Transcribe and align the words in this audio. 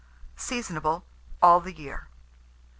Seasonable 0.35 1.03
all 1.43 1.59
the 1.59 1.73
year. 1.73 2.07